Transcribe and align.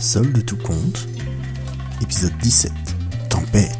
Sol 0.00 0.32
de 0.32 0.40
tout 0.40 0.56
compte, 0.56 1.08
épisode 2.00 2.38
17, 2.38 2.72
Tempête. 3.28 3.76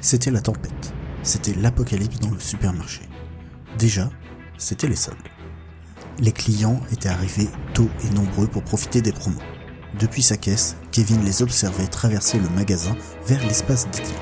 C'était 0.00 0.30
la 0.30 0.40
tempête, 0.40 0.94
c'était 1.22 1.52
l'apocalypse 1.52 2.20
dans 2.20 2.30
le 2.30 2.40
supermarché. 2.40 3.02
Déjà, 3.78 4.08
c'était 4.56 4.88
les 4.88 4.96
soldes. 4.96 5.18
Les 6.20 6.32
clients 6.32 6.80
étaient 6.90 7.10
arrivés 7.10 7.50
tôt 7.74 7.90
et 8.02 8.14
nombreux 8.14 8.46
pour 8.46 8.62
profiter 8.62 9.02
des 9.02 9.12
promos. 9.12 9.42
Depuis 10.00 10.22
sa 10.22 10.38
caisse, 10.38 10.76
Kevin 10.90 11.22
les 11.22 11.42
observait 11.42 11.86
traverser 11.86 12.38
le 12.38 12.48
magasin 12.48 12.96
vers 13.26 13.46
l'espace 13.46 13.86
dédié. 13.90 14.14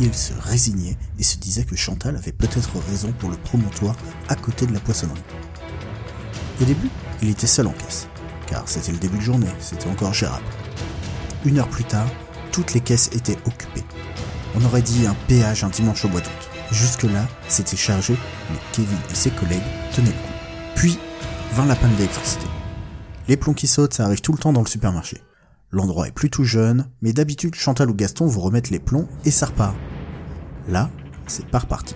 Il 0.00 0.12
se 0.12 0.32
résignait 0.34 0.96
et 1.18 1.22
se 1.22 1.38
disait 1.38 1.64
que 1.64 1.76
Chantal 1.76 2.16
avait 2.16 2.32
peut-être 2.32 2.78
raison 2.88 3.12
pour 3.12 3.30
le 3.30 3.36
promontoire 3.36 3.96
à 4.28 4.34
côté 4.34 4.66
de 4.66 4.72
la 4.72 4.80
poissonnerie. 4.80 5.22
Au 6.60 6.64
début, 6.64 6.90
il 7.22 7.30
était 7.30 7.46
seul 7.46 7.66
en 7.66 7.72
caisse, 7.72 8.08
car 8.46 8.68
c'était 8.68 8.92
le 8.92 8.98
début 8.98 9.18
de 9.18 9.22
journée, 9.22 9.46
c'était 9.60 9.88
encore 9.88 10.14
gérable. 10.14 10.44
Une 11.44 11.58
heure 11.58 11.68
plus 11.68 11.84
tard, 11.84 12.08
toutes 12.52 12.74
les 12.74 12.80
caisses 12.80 13.10
étaient 13.12 13.38
occupées. 13.46 13.84
On 14.56 14.64
aurait 14.64 14.82
dit 14.82 15.06
un 15.06 15.16
péage 15.28 15.64
un 15.64 15.68
dimanche 15.68 16.04
au 16.04 16.08
bois 16.08 16.20
d'août. 16.20 16.50
Jusque-là, 16.72 17.28
c'était 17.48 17.76
chargé, 17.76 18.16
mais 18.50 18.58
Kevin 18.72 18.98
et 19.10 19.14
ses 19.14 19.30
collègues 19.30 19.62
tenaient 19.94 20.08
le 20.08 20.12
coup. 20.12 20.74
Puis, 20.74 20.98
vint 21.52 21.66
la 21.66 21.76
panne 21.76 21.94
d'électricité. 21.94 22.46
Les 23.28 23.36
plombs 23.36 23.54
qui 23.54 23.66
sautent, 23.66 23.94
ça 23.94 24.04
arrive 24.04 24.20
tout 24.20 24.32
le 24.32 24.38
temps 24.38 24.52
dans 24.52 24.62
le 24.62 24.66
supermarché. 24.66 25.22
L'endroit 25.70 26.06
est 26.06 26.12
plutôt 26.12 26.44
jeune, 26.44 26.88
mais 27.02 27.12
d'habitude 27.12 27.54
Chantal 27.54 27.90
ou 27.90 27.94
Gaston 27.94 28.26
vous 28.26 28.40
remettent 28.40 28.70
les 28.70 28.78
plombs 28.78 29.08
et 29.24 29.30
ça 29.30 29.46
repart. 29.46 29.74
Là, 30.68 30.90
c'est 31.26 31.46
pas 31.46 31.60
reparti. 31.60 31.94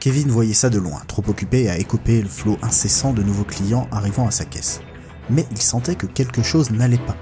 Kevin 0.00 0.28
voyait 0.28 0.54
ça 0.54 0.70
de 0.70 0.78
loin, 0.78 1.02
trop 1.08 1.24
occupé 1.26 1.68
à 1.68 1.76
écoper 1.78 2.22
le 2.22 2.28
flot 2.28 2.56
incessant 2.62 3.12
de 3.12 3.22
nouveaux 3.22 3.44
clients 3.44 3.88
arrivant 3.90 4.26
à 4.26 4.30
sa 4.30 4.44
caisse. 4.44 4.80
Mais 5.28 5.44
il 5.50 5.60
sentait 5.60 5.96
que 5.96 6.06
quelque 6.06 6.42
chose 6.42 6.70
n'allait 6.70 6.98
pas. 6.98 7.16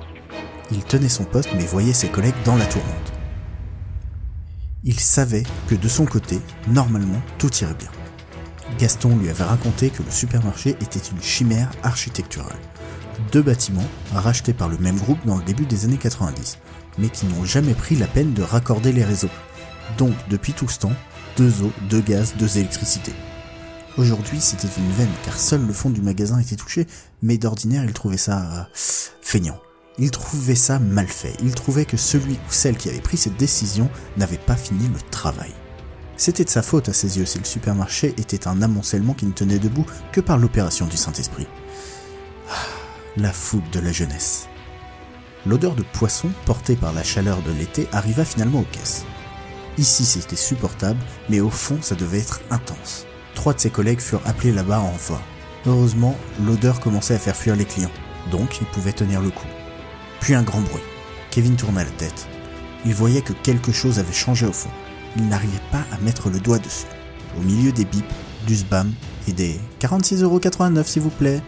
Il 0.70 0.84
tenait 0.84 1.08
son 1.08 1.24
poste 1.24 1.50
mais 1.54 1.64
voyait 1.64 1.94
ses 1.94 2.08
collègues 2.08 2.34
dans 2.44 2.56
la 2.56 2.66
tourmente. 2.66 3.12
Il 4.84 5.00
savait 5.00 5.42
que 5.68 5.74
de 5.74 5.88
son 5.88 6.04
côté, 6.04 6.40
normalement, 6.68 7.20
tout 7.38 7.52
irait 7.62 7.74
bien. 7.74 7.90
Gaston 8.78 9.16
lui 9.16 9.30
avait 9.30 9.44
raconté 9.44 9.90
que 9.90 10.02
le 10.02 10.10
supermarché 10.10 10.70
était 10.70 11.00
une 11.10 11.22
chimère 11.22 11.70
architecturale. 11.82 12.58
Deux 13.32 13.42
bâtiments 13.42 13.88
rachetés 14.14 14.52
par 14.52 14.68
le 14.68 14.76
même 14.78 14.98
groupe 14.98 15.24
dans 15.24 15.38
le 15.38 15.44
début 15.44 15.64
des 15.64 15.86
années 15.86 15.96
90, 15.96 16.58
mais 16.98 17.08
qui 17.08 17.26
n'ont 17.26 17.44
jamais 17.44 17.74
pris 17.74 17.96
la 17.96 18.06
peine 18.06 18.34
de 18.34 18.42
raccorder 18.42 18.92
les 18.92 19.04
réseaux. 19.04 19.30
Donc, 19.98 20.14
depuis 20.28 20.52
tout 20.52 20.68
ce 20.68 20.80
temps, 20.80 20.92
deux 21.36 21.62
eaux, 21.62 21.72
deux 21.88 22.00
gaz, 22.00 22.34
deux 22.38 22.58
électricités. 22.58 23.14
Aujourd'hui, 23.98 24.40
c'était 24.40 24.68
une 24.76 24.90
veine, 24.92 25.12
car 25.24 25.38
seul 25.38 25.66
le 25.66 25.72
fond 25.72 25.88
du 25.88 26.02
magasin 26.02 26.38
était 26.38 26.56
touché, 26.56 26.86
mais 27.22 27.38
d'ordinaire, 27.38 27.84
il 27.84 27.92
trouvait 27.92 28.18
ça 28.18 28.40
euh, 28.40 28.62
feignant. 29.22 29.58
Il 29.98 30.10
trouvait 30.10 30.54
ça 30.54 30.78
mal 30.78 31.08
fait. 31.08 31.34
Il 31.42 31.54
trouvait 31.54 31.86
que 31.86 31.96
celui 31.96 32.34
ou 32.34 32.50
celle 32.50 32.76
qui 32.76 32.90
avait 32.90 33.00
pris 33.00 33.16
cette 33.16 33.38
décision 33.38 33.88
n'avait 34.18 34.36
pas 34.36 34.56
fini 34.56 34.86
le 34.88 35.00
travail. 35.10 35.52
C'était 36.18 36.44
de 36.44 36.50
sa 36.50 36.62
faute 36.62 36.90
à 36.90 36.92
ses 36.92 37.18
yeux 37.18 37.24
si 37.24 37.38
le 37.38 37.44
supermarché 37.44 38.14
était 38.18 38.48
un 38.48 38.60
amoncellement 38.60 39.14
qui 39.14 39.26
ne 39.26 39.32
tenait 39.32 39.58
debout 39.58 39.86
que 40.12 40.20
par 40.20 40.36
l'opération 40.36 40.86
du 40.86 40.96
Saint-Esprit. 40.98 41.46
Ah, 42.50 42.54
la 43.16 43.32
foudre 43.32 43.70
de 43.70 43.80
la 43.80 43.92
jeunesse. 43.92 44.46
L'odeur 45.46 45.74
de 45.74 45.82
poisson 45.82 46.28
portée 46.44 46.76
par 46.76 46.92
la 46.92 47.02
chaleur 47.02 47.40
de 47.42 47.52
l'été 47.52 47.88
arriva 47.92 48.24
finalement 48.24 48.60
aux 48.60 48.64
caisses. 48.72 49.06
Ici 49.78 50.04
c'était 50.04 50.36
supportable, 50.36 51.00
mais 51.28 51.40
au 51.40 51.50
fond 51.50 51.78
ça 51.80 51.94
devait 51.94 52.20
être 52.20 52.40
intense. 52.50 53.06
Trois 53.34 53.52
de 53.52 53.60
ses 53.60 53.70
collègues 53.70 54.00
furent 54.00 54.26
appelés 54.26 54.52
là-bas 54.52 54.80
en 54.80 54.90
renfort. 54.90 55.22
Heureusement, 55.66 56.16
l'odeur 56.44 56.80
commençait 56.80 57.14
à 57.14 57.18
faire 57.18 57.36
fuir 57.36 57.56
les 57.56 57.64
clients, 57.64 57.90
donc 58.30 58.60
ils 58.60 58.66
pouvaient 58.68 58.92
tenir 58.92 59.20
le 59.20 59.30
coup. 59.30 59.46
Puis 60.20 60.34
un 60.34 60.42
grand 60.42 60.60
bruit. 60.60 60.82
Kevin 61.30 61.56
tourna 61.56 61.84
la 61.84 61.90
tête. 61.90 62.26
Il 62.84 62.94
voyait 62.94 63.20
que 63.20 63.32
quelque 63.32 63.72
chose 63.72 63.98
avait 63.98 64.12
changé 64.12 64.46
au 64.46 64.52
fond. 64.52 64.70
Il 65.16 65.28
n'arrivait 65.28 65.52
pas 65.72 65.84
à 65.92 65.98
mettre 65.98 66.30
le 66.30 66.38
doigt 66.38 66.58
dessus. 66.58 66.86
Au 67.38 67.42
milieu 67.42 67.72
des 67.72 67.84
bips, 67.84 68.04
du 68.46 68.56
spam 68.56 68.92
et 69.28 69.32
des 69.32 69.60
46,89€ 69.80 70.84
s'il 70.84 71.02
vous 71.02 71.10
plaît, 71.10 71.42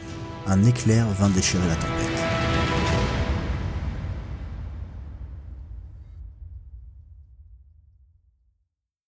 un 0.46 0.64
éclair 0.64 1.06
vint 1.18 1.30
déchirer 1.30 1.66
la 1.68 1.76
tempête. 1.76 2.17